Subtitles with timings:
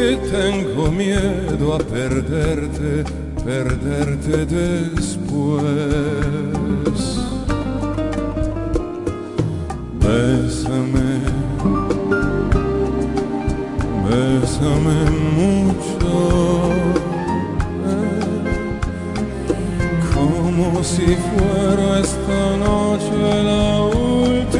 [0.00, 3.04] que tengo miedo a perderte,
[3.44, 5.62] perderte después.
[10.04, 11.10] Bésame,
[14.08, 15.00] bésame
[15.38, 16.14] mucho,
[20.14, 24.59] como si fuera esta noche la última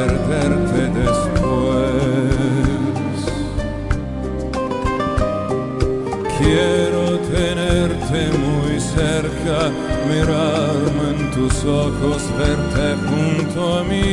[0.00, 1.90] perderte después.
[6.38, 7.04] Quiero
[7.36, 9.58] tenerte muy cerca,
[10.08, 14.06] mirarme en tus ojos, verte junto a mí.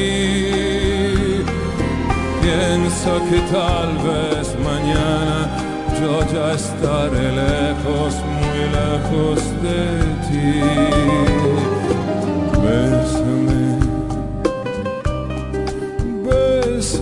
[2.41, 5.37] Piensa que tal vez mañana
[5.99, 9.81] yo ya estaré lejos, muy lejos de
[10.27, 11.76] ti.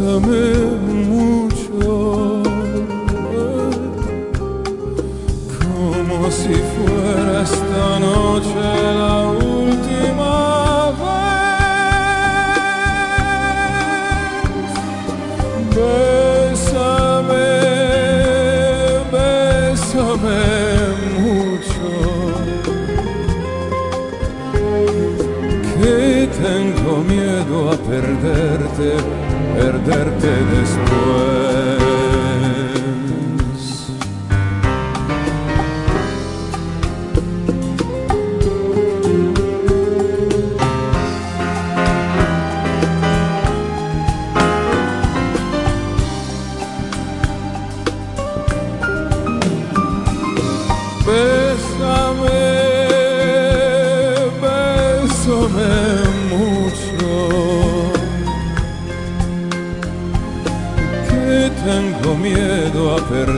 [0.05, 0.45] Bésame
[1.07, 2.43] mucho,
[5.59, 8.65] como si fuera esta noche
[9.01, 10.33] la última
[11.01, 11.25] vez.
[15.75, 17.47] Bésame,
[19.11, 20.41] bésame
[21.17, 21.87] mucho.
[25.77, 28.89] que tengo miedo a perderte,
[29.85, 30.84] perderte después.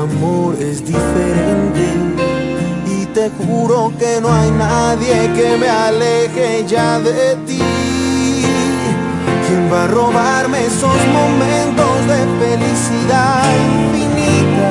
[0.00, 1.84] Amor es diferente?
[2.86, 7.60] Y te juro que no hay nadie que me aleje ya de ti.
[9.46, 14.70] ¿Quién va a robarme esos momentos de felicidad infinita?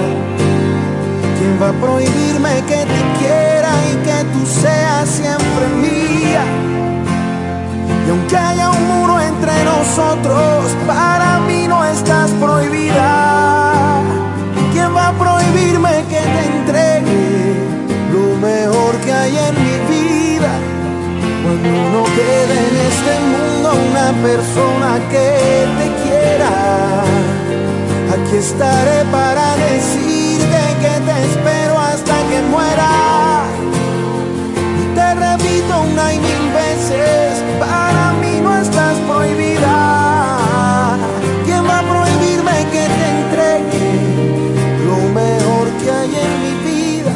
[1.38, 6.44] ¿Quién va a prohibirme que te quiera y que tú seas siempre mía?
[8.08, 13.49] Y aunque haya un muro entre nosotros, para mí no estás prohibida.
[21.64, 27.04] No quede en este mundo una persona que te quiera,
[28.14, 33.44] aquí estaré para decirte que te espero hasta que muera.
[34.82, 40.98] Y te repito una y mil veces, para mí no estás prohibida.
[41.46, 43.88] ¿Quién va a prohibirme que te entregue
[44.88, 47.14] lo mejor que hay en mi vida?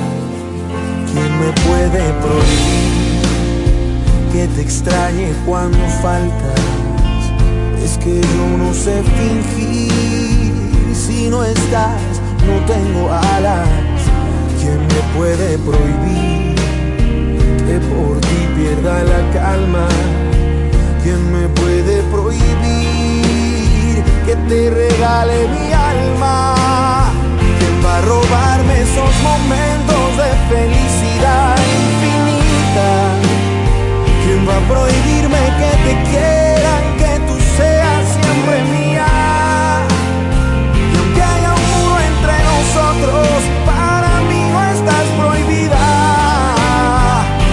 [1.11, 2.62] ¿Quién me puede prohibir?
[4.53, 6.59] Que te extrañe cuando faltas.
[7.83, 10.53] Es que yo no sé fingir
[10.93, 12.01] si no estás,
[12.47, 13.67] no tengo alas.
[14.61, 16.23] ¿Quién me puede prohibir
[18.55, 19.87] pierda la calma.
[21.01, 26.55] ¿Quién me puede prohibir que te regale mi alma?
[27.59, 31.62] ¿Quién va a robarme esos momentos de felicidad
[34.67, 39.07] prohibirme que te quiera, que tú seas siempre mía?
[40.91, 43.27] Y aunque haya un muro entre nosotros,
[43.65, 45.83] para mí no estás prohibida.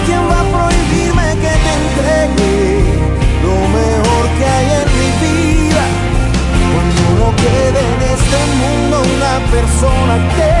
[0.05, 2.55] ¿Quién va a prohibirme que te entregue
[3.43, 5.83] lo mejor que hay en mi vida?
[6.73, 10.60] Cuando no quede en este mundo una persona que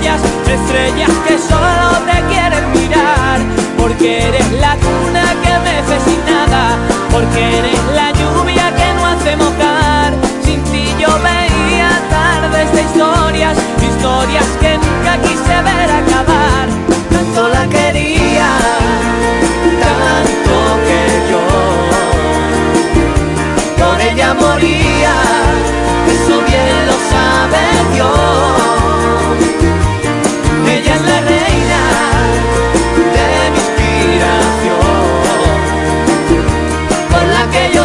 [0.00, 3.40] estrellas que solo te quieren mirar.
[3.78, 6.76] Porque eres la cuna que mece sin nada,
[7.10, 10.14] porque eres la lluvia que no hace mojar.
[10.44, 16.68] Sin ti yo veía tardes de historias, historias que nunca quise ver acabar.
[17.10, 18.50] Tanto la quería,
[19.84, 20.56] tanto
[20.86, 21.44] que yo
[23.84, 25.14] por ella moría.
[26.14, 27.62] Eso bien lo sabe
[27.94, 28.32] Dios.
[30.74, 31.80] Ella es la reina
[33.14, 34.80] de mi inspiración,
[37.10, 37.82] por la que yo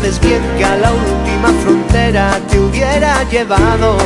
[0.00, 3.96] sabes bien que a la última frontera te hubiera llevado.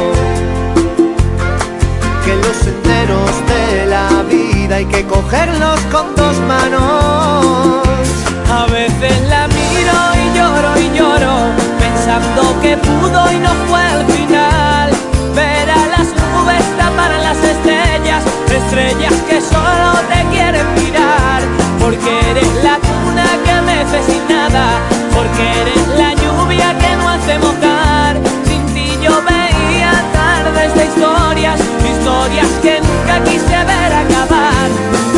[2.24, 7.82] Que los senderos de la vida hay que cogerlos con dos manos.
[8.50, 11.34] A veces la miro y lloro y lloro,
[11.78, 14.90] pensando que pudo y no fue al final.
[15.34, 21.42] Ver a las nubes tapar a las estrellas, estrellas que solo te quieren mirar.
[21.78, 22.83] Porque eres la
[25.14, 28.16] porque eres la lluvia que no hace mojar.
[28.46, 31.60] Sin ti yo veía tardes de historias,
[31.92, 35.13] historias que nunca quise ver acabar.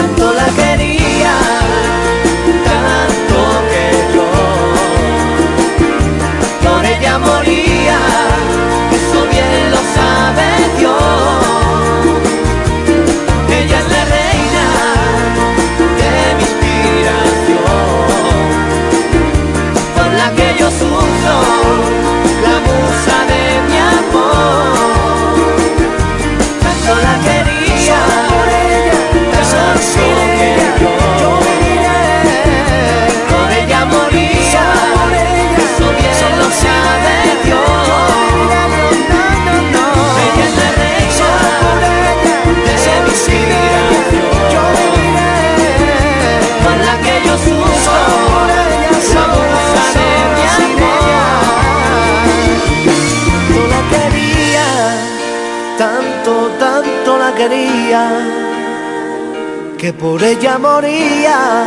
[59.79, 61.65] Que por ella moría,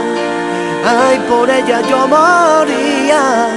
[0.85, 3.47] ay, por ella yo moría.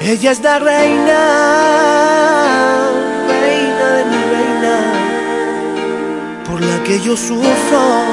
[0.00, 1.18] Ella es la reina,
[3.28, 4.76] reina de mi reina,
[6.48, 8.05] por la que yo sufro.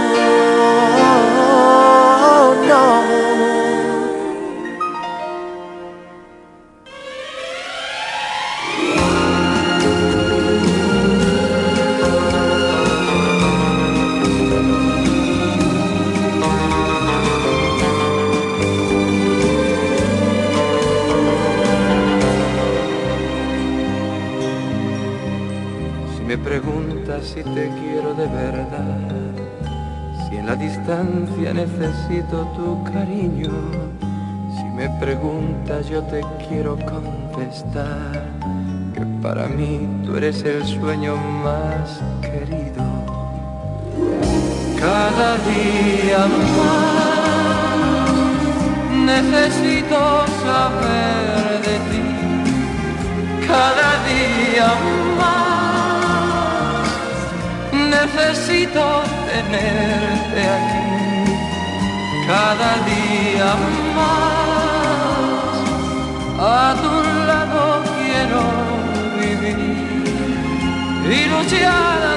[31.54, 33.52] Necesito tu cariño,
[34.56, 38.26] si me preguntas yo te quiero contestar,
[38.94, 42.84] que para mí tú eres el sueño más querido.
[44.80, 48.12] Cada día más
[49.06, 52.06] necesito saber de ti,
[53.48, 54.68] cada día
[55.18, 56.04] más
[57.72, 60.84] necesito tenerte aquí
[62.28, 63.50] cada día
[63.96, 65.54] más.
[66.40, 66.94] A tu
[67.28, 68.42] lado quiero
[69.20, 69.74] vivir
[71.10, 72.13] y luchar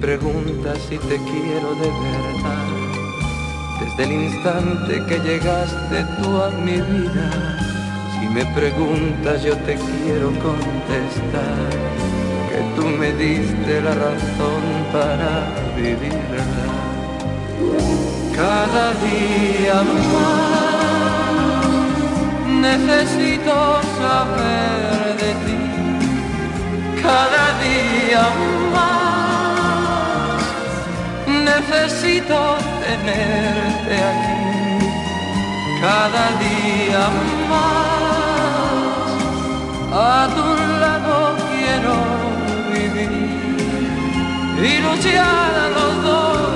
[0.00, 2.68] preguntas si te quiero de verdad,
[3.80, 7.58] desde el instante que llegaste tú a mi vida,
[8.18, 11.70] si me preguntas yo te quiero contestar,
[12.48, 16.46] que tú me diste la razón para vivirla.
[18.34, 20.50] Cada día más
[22.48, 25.60] necesito saber de ti,
[27.02, 28.22] cada día
[28.72, 28.99] más
[31.50, 32.38] necesito
[32.84, 34.40] tenerte aquí
[35.82, 37.02] cada día
[37.50, 39.10] más.
[39.92, 40.46] A tu
[40.82, 41.16] lado
[41.50, 41.94] quiero
[42.72, 43.12] vivir
[44.68, 46.49] y luchar a los dos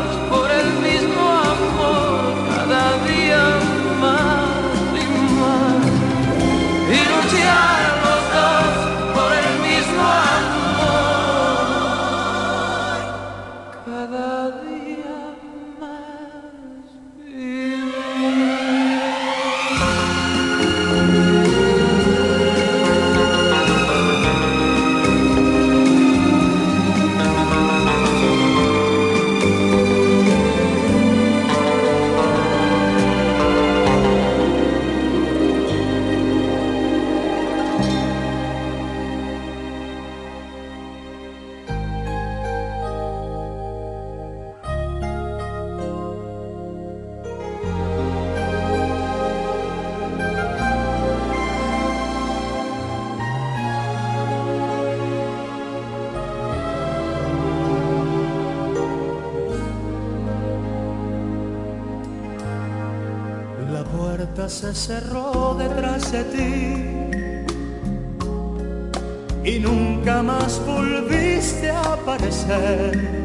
[69.44, 73.24] y nunca más volviste a aparecer.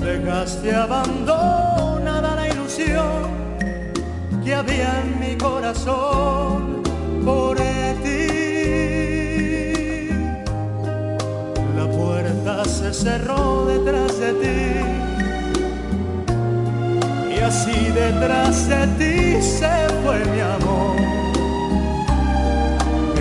[0.00, 3.40] Dejaste abandonada la ilusión
[4.44, 6.82] que había en mi corazón
[7.24, 7.56] por
[8.02, 8.40] ti.
[11.76, 15.00] La puerta se cerró detrás de ti
[17.34, 20.99] y así detrás de ti se fue mi amor,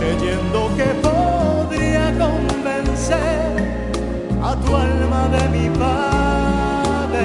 [0.09, 3.51] creyendo que podría convencer
[4.41, 7.19] a tu alma de mi padecer.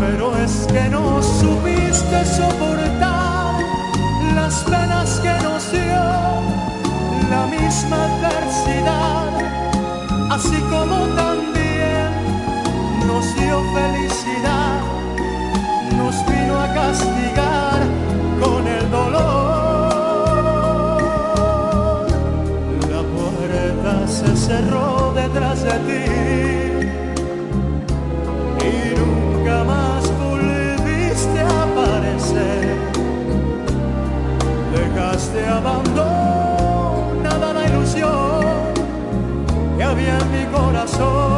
[0.00, 3.60] Pero es que no supiste soportar
[4.34, 6.04] las penas que nos dio
[7.30, 9.30] la misma adversidad,
[10.30, 12.10] así como también
[13.06, 14.80] nos dio felicidad,
[15.96, 17.49] nos vino a castigar.
[35.50, 38.40] abandonada la ilusión
[39.76, 41.29] que había en mi corazón.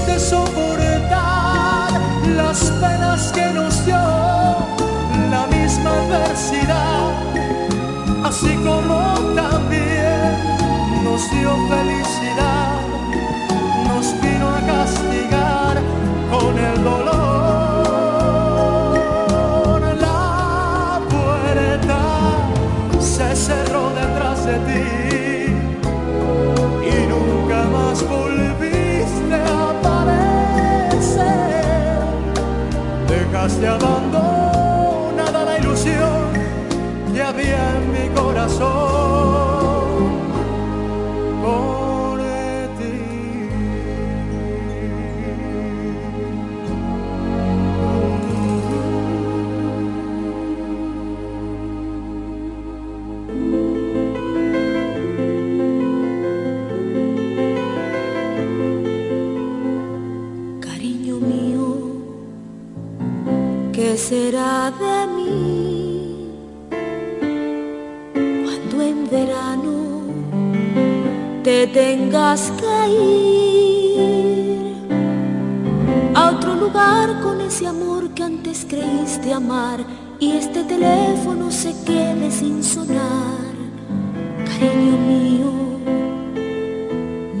[0.00, 1.92] de soportar
[2.34, 3.96] las penas que nos dio
[5.30, 7.12] la misma adversidad,
[8.24, 10.34] así como también
[11.04, 11.93] nos dio felicidad.
[33.44, 34.13] pärast ja vand.
[63.74, 66.30] ¿Qué será de mí
[68.44, 70.02] cuando en verano
[71.42, 74.76] te tengas que ir
[76.14, 79.80] a otro lugar con ese amor que antes creíste amar
[80.20, 83.54] y este teléfono se quede sin sonar?
[84.46, 85.52] Cariño mío,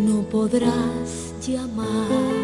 [0.04, 2.43] no podrás llamar.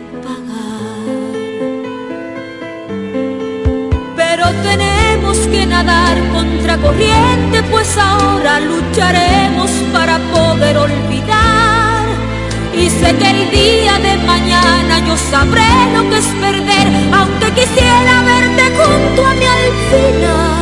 [4.61, 12.05] tenemos que nadar contra corriente, pues ahora lucharemos para poder olvidar.
[12.73, 18.23] Y sé que el día de mañana yo sabré lo que es perder, aunque quisiera
[18.23, 20.60] verte junto a mí al final.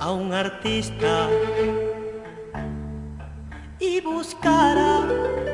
[0.00, 1.28] A un artista
[3.78, 5.00] y buscara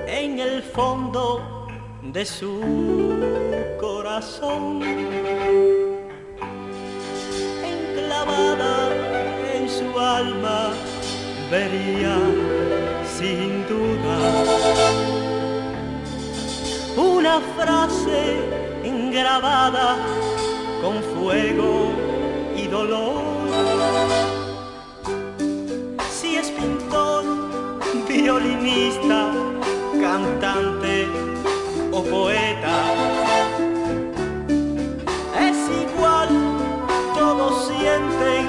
[0.07, 1.67] en el fondo
[2.01, 2.61] de su
[3.81, 4.83] corazón
[7.65, 8.89] enclavada
[9.53, 10.71] en su alma
[11.51, 12.17] vería
[13.19, 14.17] sin duda
[16.97, 18.63] una frase
[19.13, 19.97] grabada
[20.81, 21.92] con fuego
[22.73, 23.21] dolor.
[26.11, 27.23] Si es pintor,
[28.09, 29.31] violinista,
[30.01, 31.07] cantante
[31.93, 32.77] o poeta,
[35.49, 36.31] es igual,
[37.15, 38.43] todos sienten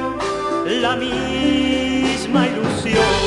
[0.82, 3.23] la misma ilusión.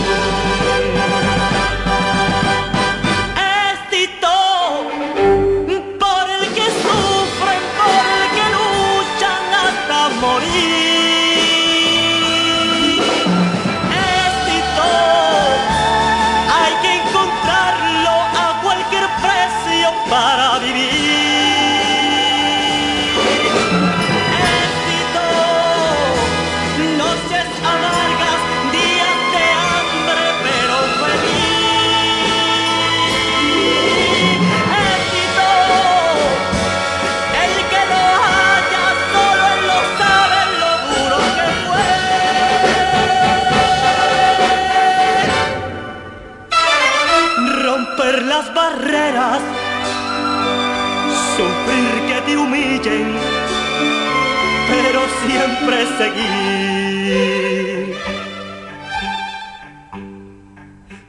[55.67, 57.57] Siempre seguir.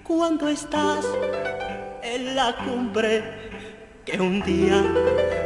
[0.04, 1.06] Cuando estás
[2.04, 3.24] en la cumbre
[4.06, 4.84] que un día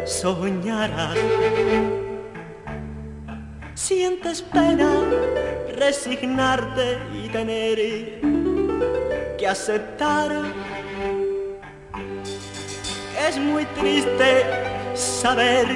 [0.06, 1.18] soñarás,
[3.74, 4.92] sientes pena
[5.76, 8.22] resignarte y tener
[9.38, 10.32] que aceptar
[13.28, 14.46] es muy triste
[14.96, 15.68] saber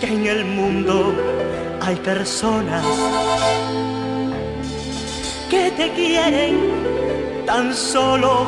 [0.00, 1.14] que en el mundo
[1.88, 2.84] hay personas
[5.48, 6.54] que te quieren
[7.46, 8.44] tan solo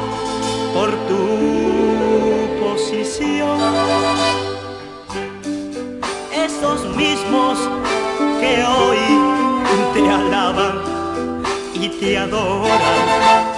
[0.74, 1.24] por tu
[2.62, 3.58] posición.
[6.34, 7.58] Esos mismos
[8.40, 9.02] que hoy
[9.94, 10.74] te alaban
[11.74, 13.49] y te adoran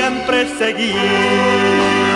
[0.00, 2.09] siempre seguir.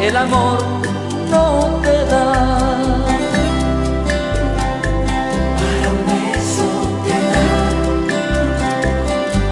[0.00, 0.58] el amor
[1.30, 2.24] no te da.
[5.60, 6.68] Para un beso
[7.04, 7.48] te da,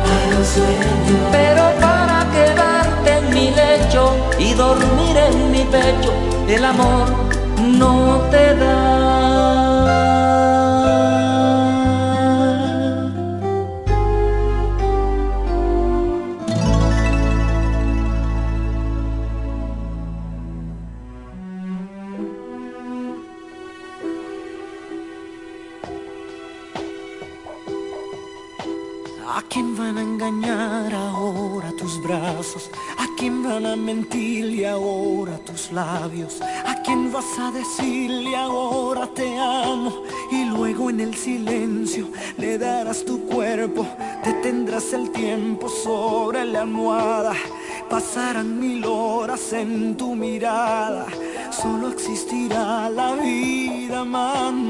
[0.04, 1.16] para un sueño.
[1.32, 6.12] Pero para quedarte en mi lecho y dormir en mi pecho,
[6.48, 7.06] el amor
[7.58, 9.63] no te da.
[49.60, 51.06] en tu mirada,
[51.50, 54.63] solo existirá la vida, amando.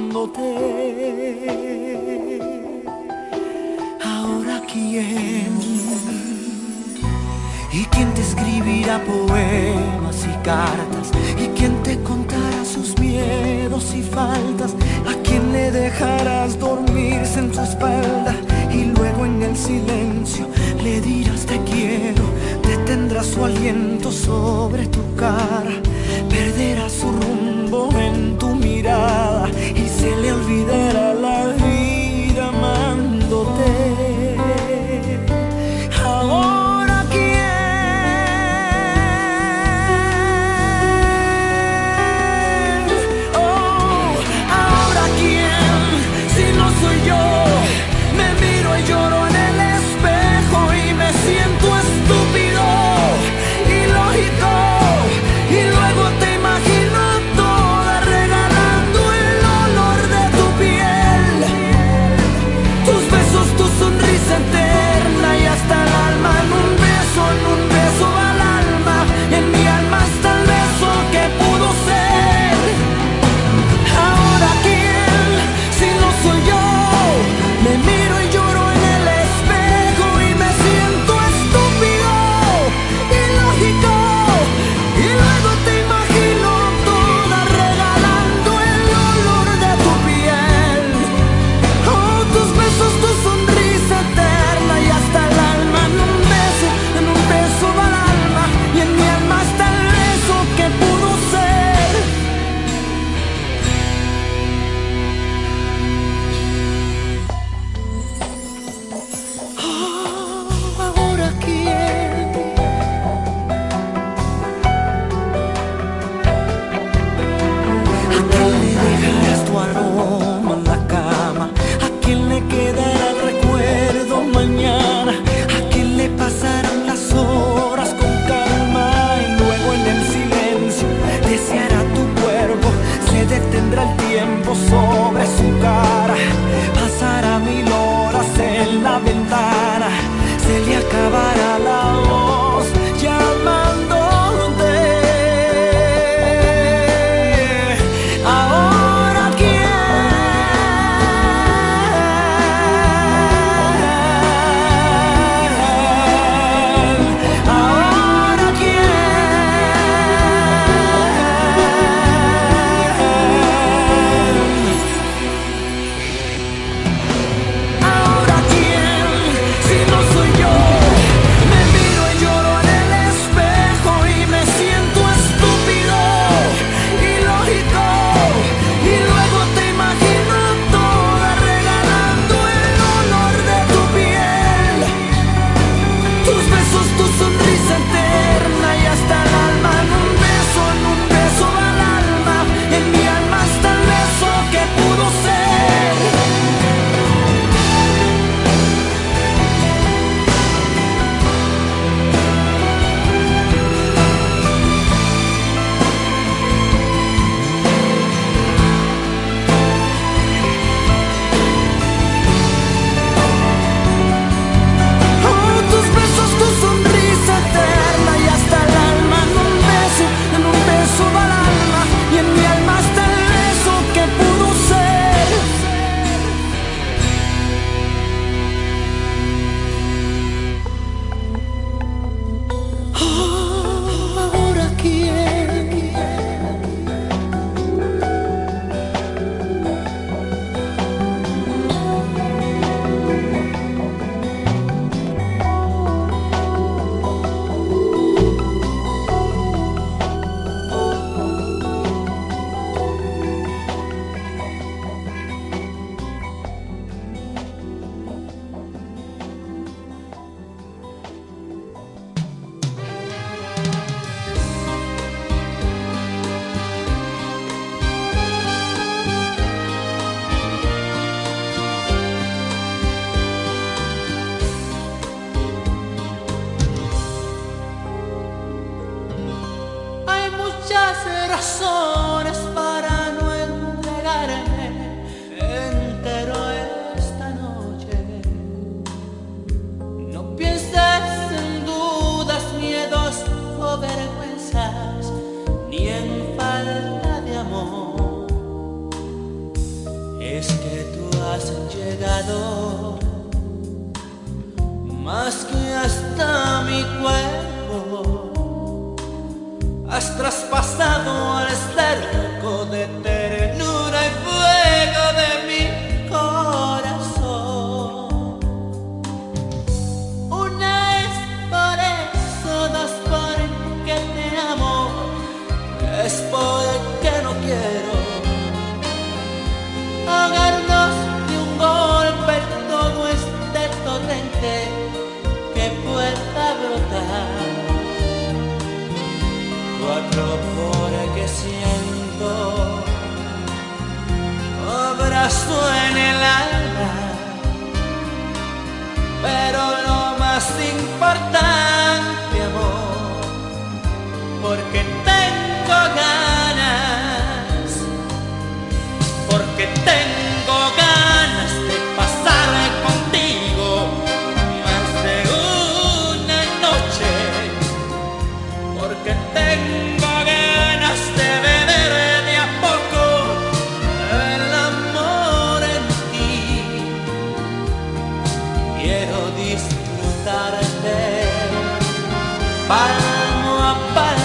[382.74, 384.23] Palmo a palmo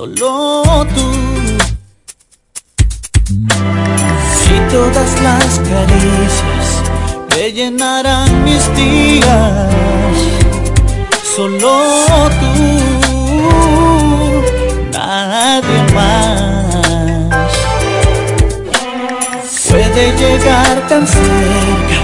[0.00, 1.08] solo tú.
[4.40, 6.66] Si todas las caricias
[7.28, 9.68] me llenarán mis días,
[11.36, 11.74] solo
[12.40, 12.54] tú,
[14.90, 17.52] nadie más
[19.68, 21.98] puede llegar tan cerca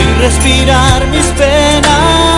[0.00, 2.37] y respirar mis penas.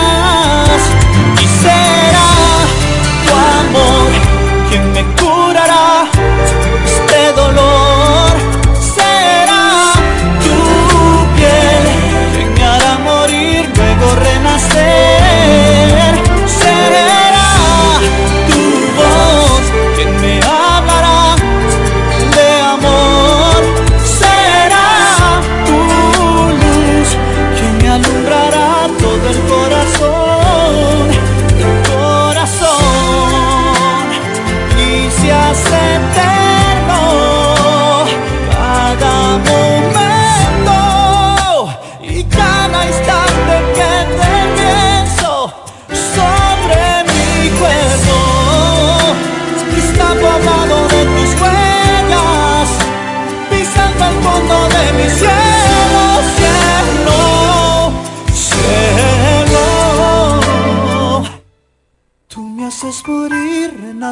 [4.73, 5.40] in me cool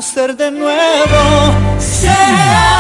[0.10, 1.78] nacer de nuevo.
[1.78, 2.79] Será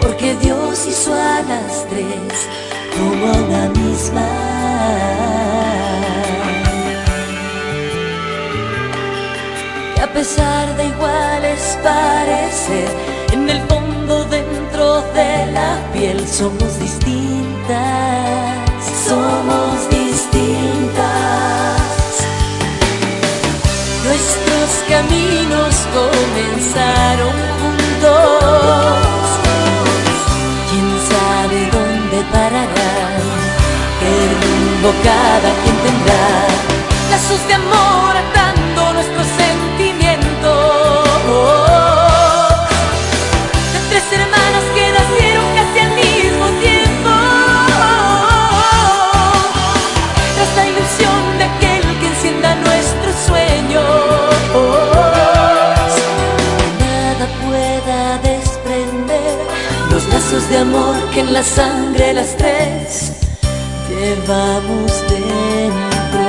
[0.00, 2.48] porque Dios hizo a las tres
[2.96, 4.28] como a una misma.
[9.96, 12.88] Y a pesar de iguales parecer,
[13.32, 17.74] en el fondo dentro de la piel somos distintas,
[19.08, 21.04] somos distintas.
[24.04, 27.53] Nuestros caminos comenzaron.
[30.70, 32.92] ¿Quién sabe dónde parará?
[34.00, 36.26] ¿Qué rumbo cada quien tendrá?
[37.10, 39.53] Lazos de amor atando nuestros sentimientos.
[60.54, 63.12] De amor que en la sangre las tres
[63.88, 66.22] llevamos dentro.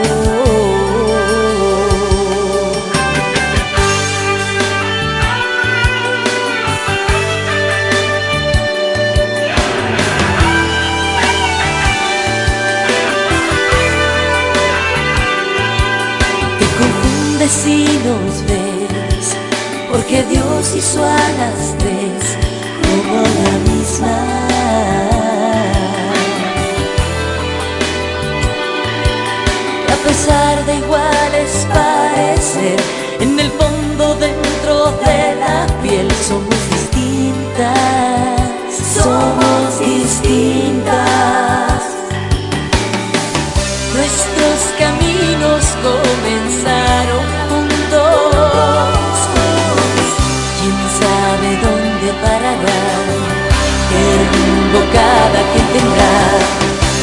[16.59, 19.36] Te confundes si nos ves,
[19.91, 21.28] porque Dios hizo a
[30.78, 32.80] iguales parecer,
[33.19, 38.39] en el fondo dentro de la piel somos distintas,
[38.95, 41.15] somos distintas.
[43.95, 48.05] Nuestros caminos comenzaron juntos.
[50.57, 52.82] ¿Quién sabe dónde parará?
[53.89, 54.03] ¿Qué
[54.34, 56.15] rumbo cada quien tendrá?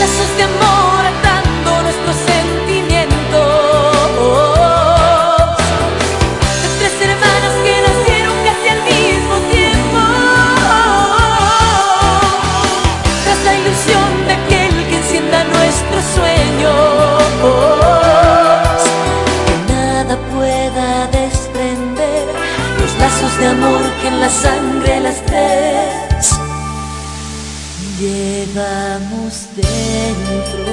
[0.01, 1.22] Lazos de amor
[24.33, 26.33] sangre las tres
[28.01, 30.73] llevamos dentro.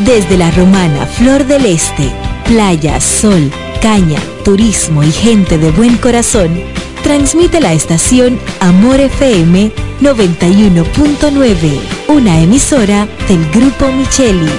[0.00, 2.10] Desde la romana Flor del Este,
[2.46, 3.50] playa, sol,
[3.82, 6.58] caña, turismo y gente de buen corazón,
[7.02, 9.70] transmite la estación Amor FM
[10.00, 14.50] 91.9, una emisora del Grupo Micheli.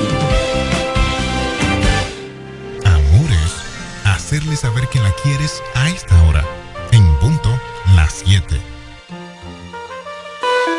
[2.86, 6.46] Amor es hacerle saber que la quieres a esta hora,
[6.92, 7.50] en punto
[7.96, 8.62] las 7.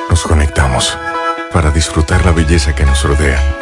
[0.08, 0.96] Nos conectamos
[1.52, 3.61] para disfrutar la belleza que nos rodea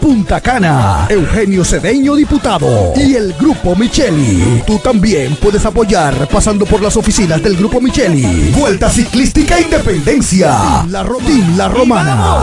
[0.00, 4.62] Punta Cana, Eugenio Cedeño, diputado, y el Grupo Micheli.
[4.66, 8.50] Tú también puedes apoyar pasando por las oficinas del Grupo Micheli.
[8.54, 10.84] Vuelta Ciclística Independencia.
[10.90, 12.42] La, Ro- Team La Romana.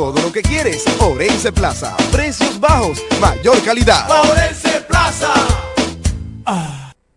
[0.00, 0.82] todo lo que quieres.
[0.98, 1.94] Orense Plaza.
[2.10, 4.08] Precios bajos, mayor calidad.
[4.08, 5.28] Paurense Plaza.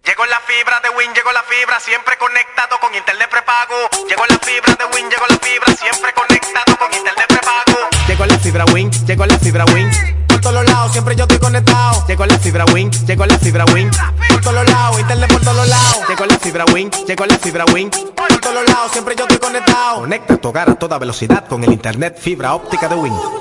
[0.04, 3.88] Llegó la fibra de Win, llegó la fibra, siempre conectado con internet prepago.
[4.10, 7.88] Llegó la fibra de Win, llegó la fibra, siempre conectado con internet prepago.
[8.06, 10.22] Llegó la fibra Win, llegó la fibra Win.
[10.44, 12.06] Todos lados, siempre yo estoy conectado.
[12.06, 13.89] Llegó la fibra Win, llegó la fibra Win.
[14.28, 16.00] Por todos lados, internet por todos lados.
[16.10, 17.89] Llegó la fibra Win, llegó la fibra Win.
[17.89, 20.02] Por todos lados, siempre yo estoy conectado.
[20.02, 23.14] Conecta tu hogar a toda velocidad con el internet fibra óptica de Win.
[23.14, 23.32] Llegó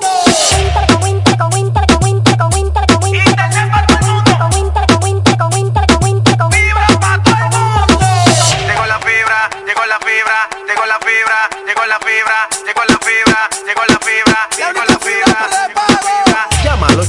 [0.87, 1.01] la
[9.01, 12.49] fibra, llegó la fibra, llegó la fibra,
[13.67, 14.32] llegó la fibra,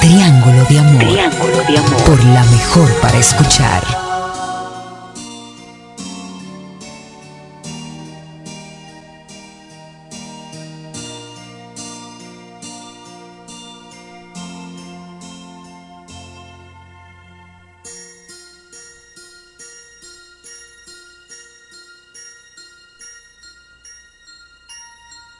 [0.00, 0.98] Triángulo de Amor.
[0.98, 2.04] Triángulo de Amor.
[2.04, 3.84] Por la mejor para escuchar.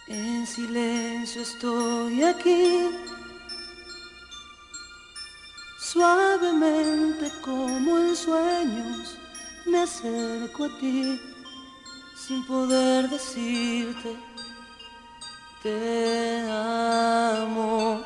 [0.06, 2.90] En silencio estoy aquí,
[5.92, 9.18] suavemente como en sueños
[9.66, 11.20] me acerco a ti,
[12.14, 14.16] sin poder decirte
[15.64, 18.02] te amo.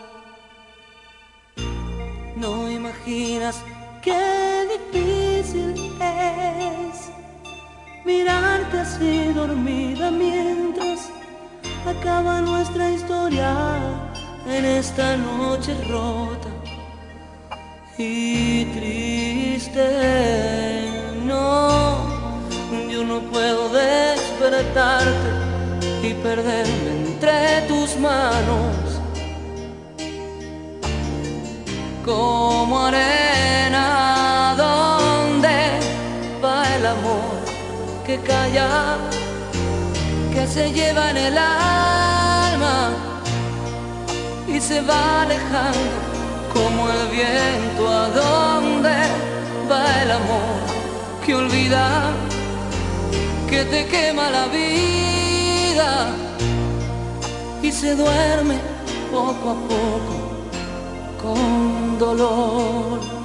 [2.36, 3.62] No imaginas
[4.02, 7.10] qué difícil es
[8.06, 11.10] mirarte así dormida mientras
[11.86, 13.52] acaba nuestra historia
[14.46, 16.53] en esta noche rota
[17.98, 19.86] y triste.
[21.24, 21.96] No,
[22.90, 25.30] yo no puedo despertarte
[26.02, 29.00] y perderme entre tus manos
[32.04, 35.78] como arena donde
[36.44, 37.44] va el amor
[38.04, 38.98] que calla
[40.34, 42.90] que se lleva en el alma
[44.46, 46.13] y se va alejando
[46.54, 48.96] como el viento a dónde
[49.70, 50.56] va el amor
[51.26, 52.12] que olvida
[53.48, 55.90] que te quema la vida
[57.62, 58.58] y se duerme
[59.10, 60.14] poco a poco
[61.22, 63.23] con dolor.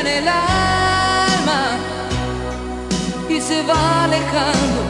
[0.00, 1.62] En el alma
[3.28, 4.80] y se va alejando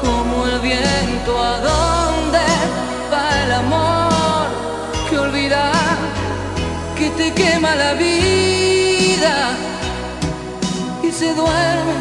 [0.00, 1.32] como el viento.
[1.42, 2.46] A donde
[3.12, 4.46] va el amor
[5.08, 5.72] que olvida
[6.96, 9.34] que te quema la vida
[11.02, 11.96] y se duerme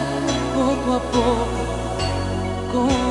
[0.55, 3.02] poco a poco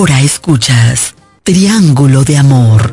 [0.00, 2.90] Ahora escuchas Triángulo de Amor.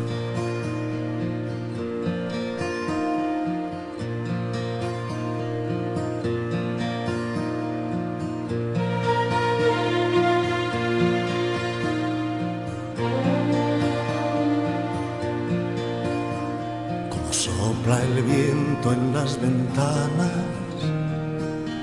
[17.08, 20.30] Como sopla el viento en las ventanas,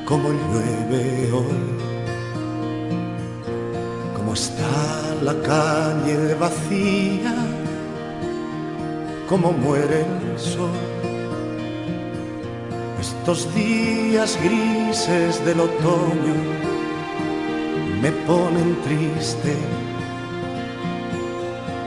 [0.06, 1.85] como llueve hoy
[5.26, 7.34] la calle vacía,
[9.28, 10.70] como muere el sol.
[13.00, 16.36] Estos días grises del otoño
[18.04, 19.54] me ponen triste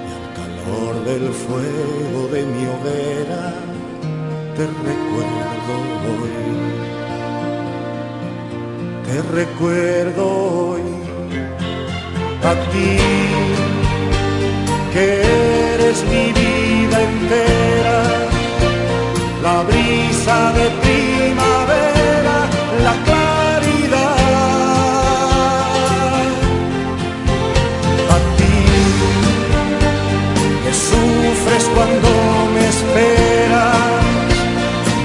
[0.07, 3.55] y al calor del fuego de mi hoguera
[4.57, 5.75] te recuerdo
[6.11, 6.37] hoy.
[9.07, 11.08] Te recuerdo hoy
[12.51, 12.97] a ti,
[14.93, 15.07] que
[15.75, 17.99] eres mi vida entera,
[19.47, 22.37] la brisa de primavera,
[22.87, 24.19] la claridad.
[28.17, 28.59] A ti,
[30.65, 32.11] que sufres cuando
[32.55, 34.05] me esperas,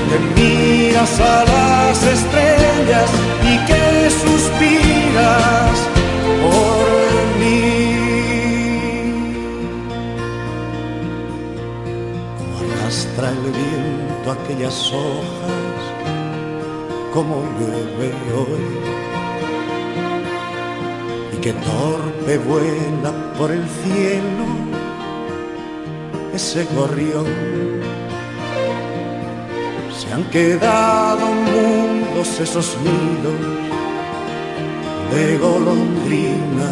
[0.10, 3.10] que miras a las estrellas
[3.52, 3.84] y que
[4.24, 5.62] suspiras
[13.45, 15.82] el viento aquellas hojas
[17.14, 18.65] como llueve hoy.
[21.34, 24.45] Y que torpe vuela por el cielo
[26.34, 27.26] ese gorrión.
[29.95, 33.40] Se han quedado mundos esos nidos
[35.14, 36.72] de golondrina.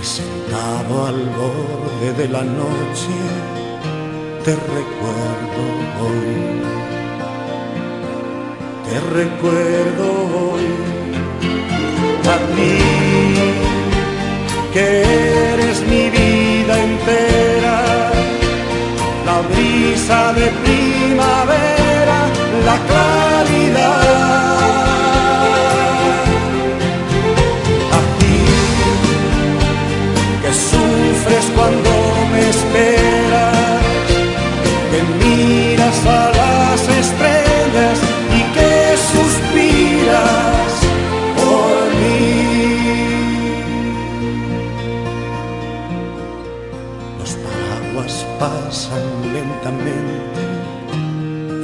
[0.00, 3.59] Y sentado al borde de la noche
[4.44, 5.62] te recuerdo
[6.02, 6.62] hoy,
[8.86, 10.06] te recuerdo
[10.40, 10.68] hoy,
[12.34, 12.78] a ti
[14.72, 14.86] que
[15.52, 17.76] eres mi vida entera,
[19.26, 21.80] la brisa de primavera
[22.64, 24.00] la claridad.
[27.98, 28.38] A ti
[30.42, 31.99] que sufres cuando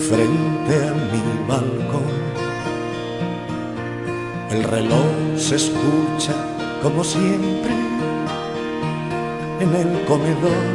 [0.09, 2.13] frente a mi balcón.
[4.51, 6.35] El reloj se escucha
[6.83, 7.75] como siempre
[9.61, 10.67] en el comedor.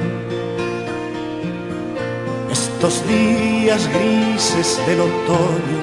[2.52, 5.82] Estos días grises del otoño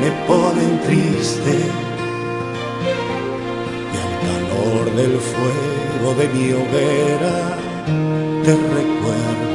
[0.00, 1.56] me ponen triste
[3.92, 7.56] y al calor del fuego de mi hoguera
[8.44, 9.51] te recuerdo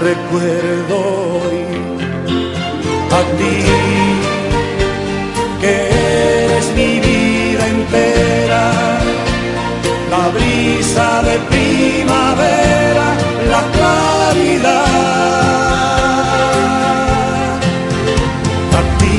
[0.00, 1.60] recuerdo hoy
[3.12, 3.56] a ti
[5.60, 5.74] que
[6.44, 8.64] eres mi vida entera,
[10.10, 13.06] la brisa de primavera,
[13.50, 14.86] la claridad.
[18.78, 19.18] A ti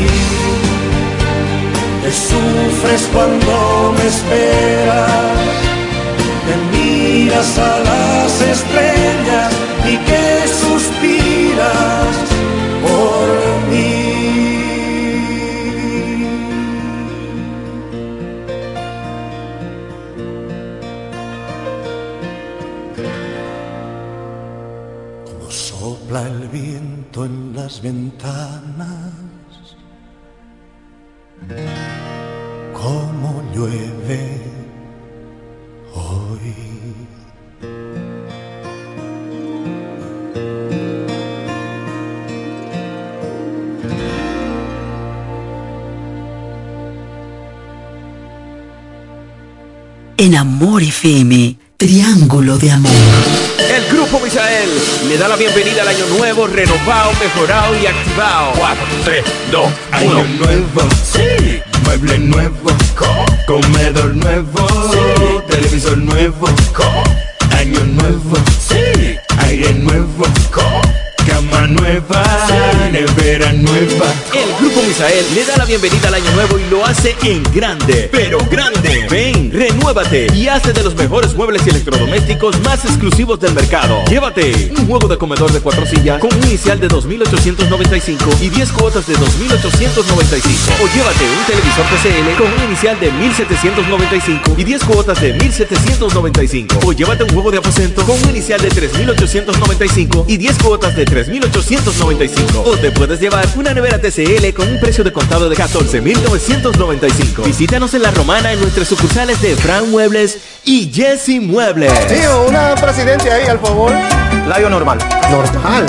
[2.04, 5.38] que sufres cuando me esperas,
[6.46, 9.54] que miras a las estrellas
[9.90, 10.48] y que
[12.84, 13.28] por
[13.70, 13.92] mí.
[25.26, 28.57] Como sopla el viento en las ventanas,
[50.60, 52.92] Amor FM, Triángulo de Amor.
[53.60, 54.68] El Grupo Misael
[55.08, 58.54] le da la bienvenida al año nuevo, renovado, mejorado y activado.
[58.58, 61.62] 4, 3, 2, Año nuevo, sí.
[61.84, 62.72] Mueble nuevo,
[63.46, 66.48] comedor nuevo, televisor nuevo,
[67.52, 69.16] año nuevo, sí.
[69.38, 70.26] Aire nuevo,
[71.28, 72.24] cama nueva,
[72.90, 74.14] nevera nueva.
[74.34, 78.10] El Grupo Misael le da la bienvenida al año nuevo y lo hace en grande,
[78.12, 79.08] pero grande.
[79.10, 84.04] Ven, renuévate y hace de los mejores muebles y electrodomésticos más exclusivos del mercado.
[84.06, 88.72] Llévate un juego de comedor de cuatro sillas con un inicial de 2.895 y 10
[88.72, 90.48] cuotas de 2.895.
[90.82, 96.86] O llévate un televisor TCL con un inicial de 1.795 y 10 cuotas de 1.795.
[96.86, 101.06] O llévate un juego de aposento con un inicial de 3.895 y 10 cuotas de
[101.06, 102.77] 3.895.
[102.82, 107.44] Te puedes llevar una nevera TCL con un precio de contado de 14.995.
[107.44, 111.92] Visítanos en La Romana en nuestras sucursales de Fran Muebles y Jesse Muebles.
[112.08, 113.92] Tío, una presidencia ahí, al favor.
[114.48, 115.00] Layo normal.
[115.32, 115.88] Normal.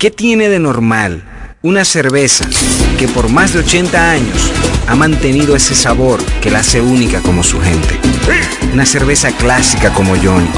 [0.00, 1.22] ¿Qué tiene de normal
[1.62, 2.48] una cerveza
[2.98, 4.50] que por más de 80 años
[4.88, 8.09] ha mantenido ese sabor que la hace única como su gente?
[8.72, 10.48] Una cerveza clásica como Johnny.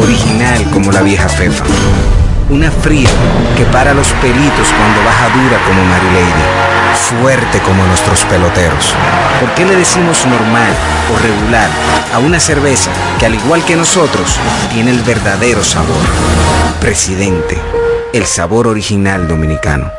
[0.00, 1.64] Original como la vieja Fefa.
[2.50, 3.08] Una fría
[3.56, 7.22] que para los peritos cuando baja dura como Mary Lady.
[7.22, 8.94] Fuerte como nuestros peloteros.
[9.40, 10.72] ¿Por qué le decimos normal
[11.14, 11.68] o regular
[12.14, 14.36] a una cerveza que al igual que nosotros
[14.72, 15.96] tiene el verdadero sabor?
[16.80, 17.58] Presidente,
[18.12, 19.90] el sabor original dominicano.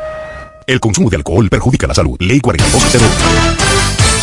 [0.66, 2.16] El consumo de alcohol perjudica la salud.
[2.20, 3.59] Ley 4201.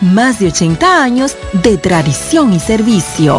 [0.00, 3.38] más de 80 años de tradición y servicio.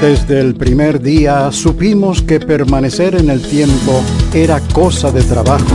[0.00, 4.02] Desde el primer día supimos que permanecer en el tiempo
[4.34, 5.74] era cosa de trabajo.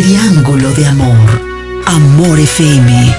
[0.00, 1.42] Triángulo de Amor.
[1.84, 3.16] Amor FM.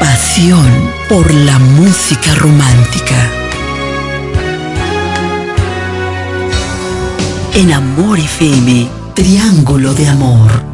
[0.00, 0.66] Pasión
[1.06, 3.30] por la música romántica.
[7.52, 8.88] En Amor FM.
[9.14, 10.71] Triángulo de Amor.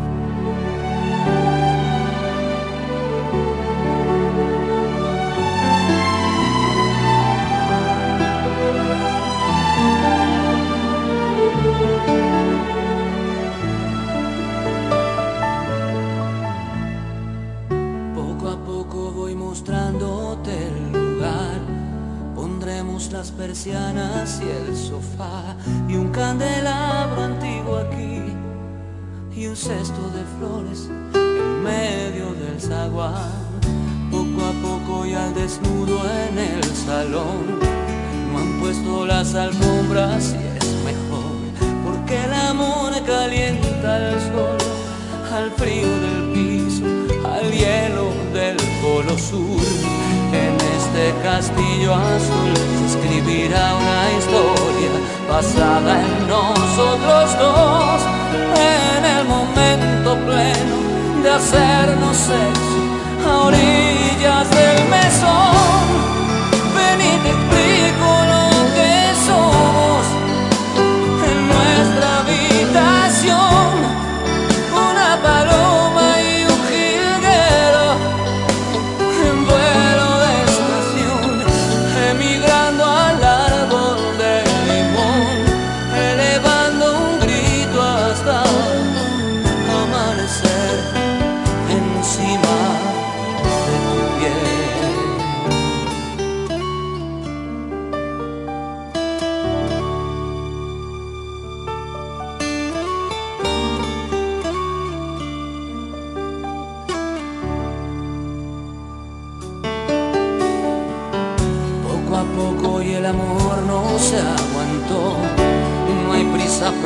[29.58, 33.32] Cesto de flores en medio del zaguán.
[34.08, 35.98] Poco a poco y al desnudo
[36.28, 37.58] en el salón
[38.32, 41.32] no han puesto las alfombras y es mejor
[41.84, 44.58] porque el amor calienta el sol
[45.34, 46.84] al frío del piso,
[47.26, 49.60] al hielo del polo sur.
[50.32, 54.92] En este castillo azul se escribirá una historia
[55.28, 58.17] basada en nosotros dos,
[58.54, 66.17] en el momento pleno de hacernos sexo a orillas del mesón.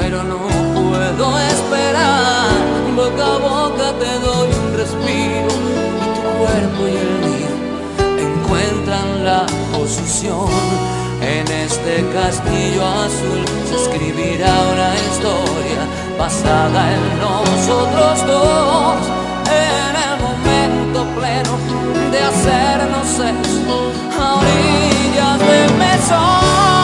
[0.03, 0.39] Pero no
[0.75, 2.51] puedo esperar.
[2.97, 5.53] Boca a boca te doy un respiro
[6.03, 7.53] y tu cuerpo y el mío
[8.29, 10.49] encuentran la posición.
[11.21, 15.83] En este castillo azul se escribirá una historia
[16.19, 19.01] basada en nosotros dos.
[19.65, 21.55] En el momento pleno
[22.13, 23.79] de hacernos sexo
[24.21, 26.82] a orillas del mesón.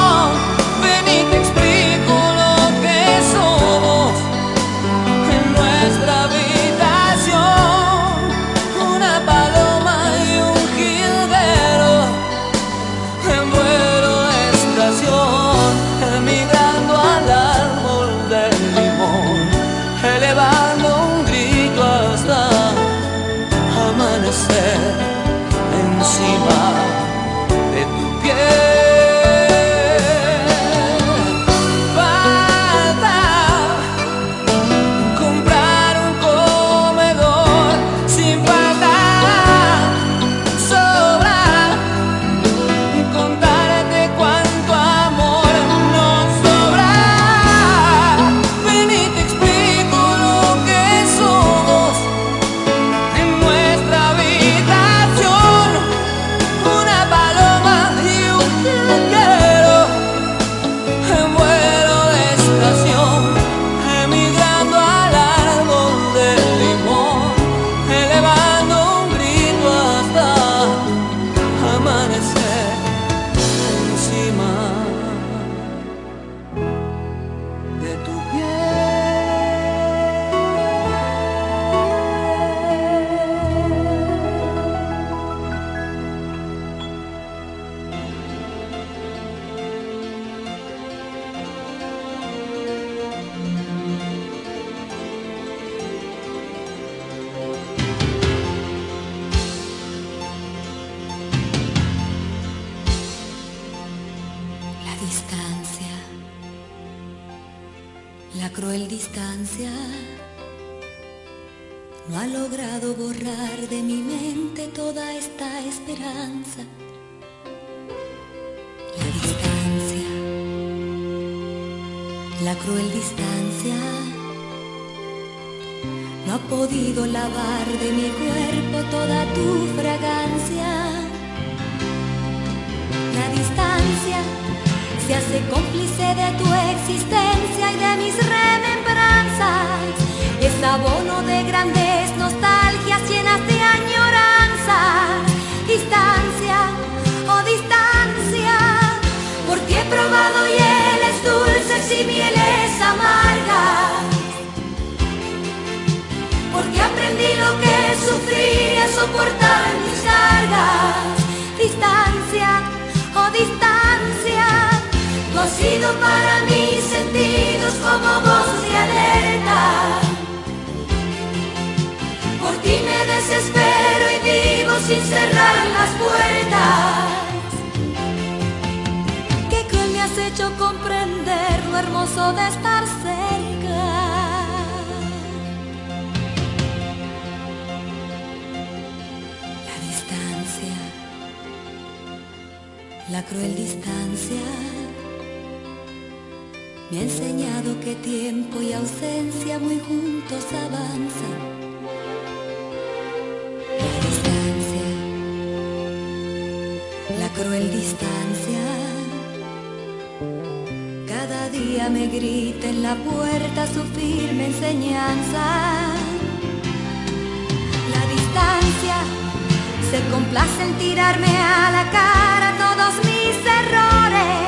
[220.09, 224.39] Se complace en tirarme a la cara todos mis errores.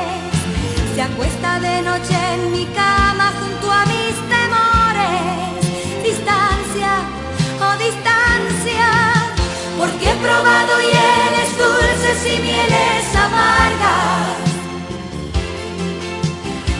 [0.95, 5.23] Se acuesta de noche en mi cama junto a mis temores.
[6.03, 6.91] Distancia,
[7.65, 8.89] oh distancia,
[9.77, 14.37] porque he probado hieles dulces y mieles amargas.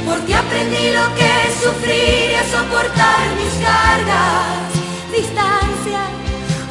[0.08, 4.72] Porque aprendí lo que es sufrir y a soportar mis cargas.
[5.12, 6.02] Distancia,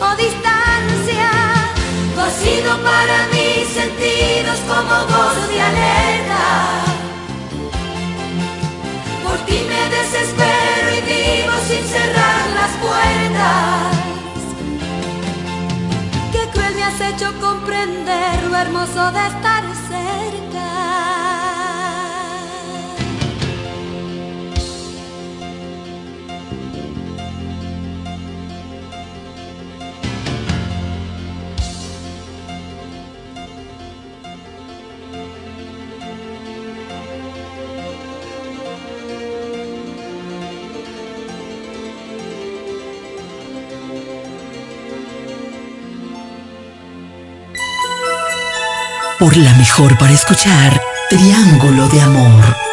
[0.01, 0.60] oh distancia,
[2.31, 6.45] has sido para mis sentidos como voz de alerta.
[9.25, 13.97] Por ti me desespero y vivo sin cerrar las puertas.
[16.33, 20.90] Qué cruel me has hecho comprender lo hermoso de estar cerca.
[49.21, 50.81] Por la mejor para escuchar
[51.11, 52.70] Triángulo de Amor.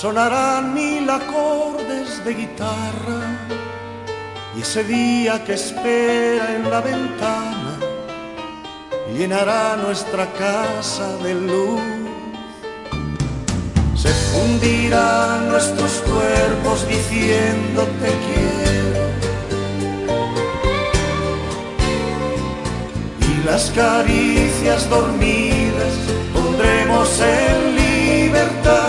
[0.00, 3.20] Sonarán mil acordes de guitarra.
[4.56, 7.74] Y ese día que espera en la ventana
[9.12, 11.80] llenará nuestra casa de luz.
[13.96, 19.00] Se fundirán nuestros cuerpos diciendo te quiero.
[23.30, 25.94] Y las caricias dormidas
[26.32, 28.87] pondremos en libertad.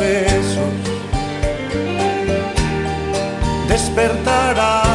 [0.00, 0.90] Besos
[3.68, 4.90] despertarán.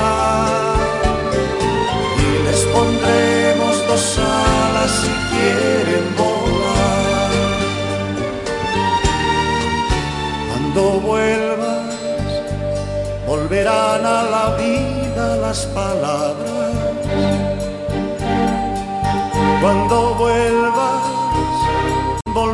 [2.26, 7.32] Y les pondremos dos alas si quieren volar.
[10.50, 11.94] Cuando vuelvas,
[13.28, 16.74] volverán a la vida las palabras.
[19.62, 20.95] Cuando vuelvas,